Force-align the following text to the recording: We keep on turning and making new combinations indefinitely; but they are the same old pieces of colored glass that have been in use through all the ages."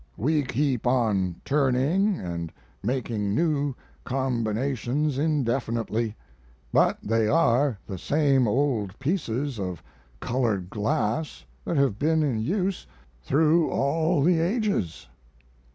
We 0.17 0.41
keep 0.41 0.87
on 0.87 1.35
turning 1.45 2.15
and 2.17 2.51
making 2.81 3.35
new 3.35 3.75
combinations 4.03 5.19
indefinitely; 5.19 6.15
but 6.73 6.97
they 7.03 7.27
are 7.27 7.77
the 7.85 7.99
same 7.99 8.47
old 8.47 8.97
pieces 8.97 9.59
of 9.59 9.83
colored 10.19 10.71
glass 10.71 11.45
that 11.65 11.77
have 11.77 11.99
been 11.99 12.23
in 12.23 12.39
use 12.39 12.87
through 13.21 13.69
all 13.69 14.23
the 14.23 14.39
ages." 14.39 15.07